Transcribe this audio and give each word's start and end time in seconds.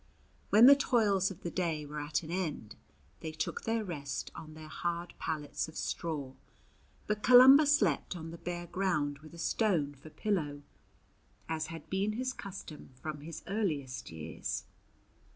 When 0.49 0.65
the 0.65 0.75
toils 0.75 1.29
of 1.29 1.41
the 1.43 1.51
day 1.51 1.85
were 1.85 1.99
at 1.99 2.23
an 2.23 2.31
end 2.31 2.75
they 3.19 3.31
took 3.31 3.65
their 3.65 3.83
rest 3.83 4.31
on 4.33 4.55
their 4.55 4.67
hard 4.67 5.13
pallets 5.19 5.67
of 5.67 5.77
straw; 5.77 6.33
but 7.05 7.21
Columba 7.21 7.67
slept 7.67 8.15
on 8.15 8.31
the 8.31 8.39
bare 8.39 8.65
ground 8.65 9.19
with 9.19 9.35
a 9.35 9.37
stone 9.37 9.93
for 9.93 10.09
pillow, 10.09 10.63
as 11.47 11.67
had 11.67 11.87
been 11.91 12.13
his 12.13 12.33
custom 12.33 12.89
from 12.95 13.21
his 13.21 13.43
earliest 13.45 14.09
years. 14.09 14.63